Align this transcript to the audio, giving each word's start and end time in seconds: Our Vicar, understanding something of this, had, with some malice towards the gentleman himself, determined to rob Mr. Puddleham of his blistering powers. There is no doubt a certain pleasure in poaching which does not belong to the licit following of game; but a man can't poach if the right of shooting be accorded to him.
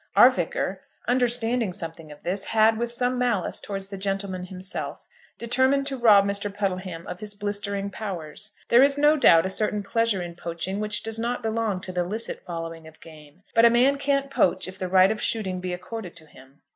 Our 0.15 0.31
Vicar, 0.31 0.81
understanding 1.07 1.73
something 1.73 2.11
of 2.11 2.23
this, 2.23 2.45
had, 2.45 2.79
with 2.79 2.91
some 2.91 3.19
malice 3.19 3.59
towards 3.59 3.89
the 3.89 3.99
gentleman 3.99 4.47
himself, 4.47 5.05
determined 5.37 5.85
to 5.85 5.95
rob 5.95 6.25
Mr. 6.25 6.51
Puddleham 6.51 7.05
of 7.05 7.19
his 7.19 7.35
blistering 7.35 7.91
powers. 7.91 8.49
There 8.69 8.81
is 8.81 8.97
no 8.97 9.15
doubt 9.15 9.45
a 9.45 9.49
certain 9.51 9.83
pleasure 9.83 10.23
in 10.23 10.33
poaching 10.33 10.79
which 10.79 11.03
does 11.03 11.19
not 11.19 11.43
belong 11.43 11.81
to 11.81 11.91
the 11.91 12.03
licit 12.03 12.43
following 12.43 12.87
of 12.87 12.99
game; 12.99 13.43
but 13.53 13.63
a 13.63 13.69
man 13.69 13.99
can't 13.99 14.31
poach 14.31 14.67
if 14.67 14.79
the 14.79 14.87
right 14.87 15.11
of 15.11 15.21
shooting 15.21 15.59
be 15.59 15.71
accorded 15.71 16.15
to 16.15 16.25
him. 16.25 16.61